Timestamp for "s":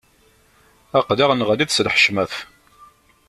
1.73-1.79